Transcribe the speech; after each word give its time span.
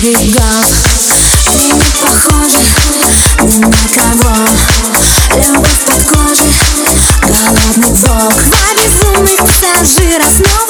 берегов 0.00 0.66
Ты 1.44 1.50
не 1.50 1.72
похожа 1.72 2.58
ни 3.42 3.64
на 3.64 3.76
кого 3.94 4.34
Любовь 5.36 5.84
под 5.86 6.04
кожей 6.04 6.52
Голодный 7.22 7.94
волк 7.94 8.34
Два 8.34 8.66
безумных 8.76 9.38
пассажира 9.38 10.28
Снова 10.30 10.67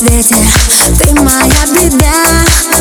свете. 0.00 0.36
Ты 0.98 1.12
моя 1.20 1.66
беда, 1.74 2.12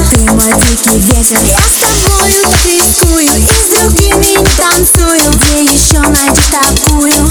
ты 0.10 0.20
мой 0.32 0.54
дикий 0.54 1.00
ветер. 1.00 1.40
Я 1.44 1.60
с 1.60 1.76
тобою 1.82 2.46
рискую 2.66 3.36
и 3.36 3.46
с 3.46 3.70
другими 3.70 4.40
не 4.40 4.56
танцую. 4.56 5.30
Где 5.34 5.64
еще 5.64 6.00
найдешь 6.00 6.48
такую 6.48 7.30